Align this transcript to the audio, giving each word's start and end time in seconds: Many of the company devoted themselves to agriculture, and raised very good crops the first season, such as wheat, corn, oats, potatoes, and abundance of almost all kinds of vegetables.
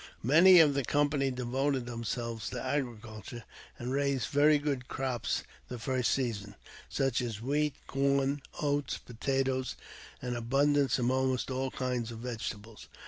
Many 0.23 0.59
of 0.59 0.73
the 0.73 0.83
company 0.83 1.29
devoted 1.29 1.85
themselves 1.85 2.49
to 2.49 2.59
agriculture, 2.63 3.43
and 3.77 3.91
raised 3.91 4.29
very 4.29 4.57
good 4.57 4.87
crops 4.87 5.43
the 5.67 5.77
first 5.77 6.09
season, 6.09 6.55
such 6.89 7.21
as 7.21 7.39
wheat, 7.39 7.75
corn, 7.85 8.41
oats, 8.59 8.97
potatoes, 8.97 9.75
and 10.19 10.35
abundance 10.35 10.97
of 10.97 11.11
almost 11.11 11.51
all 11.51 11.69
kinds 11.69 12.09
of 12.11 12.17
vegetables. 12.17 12.87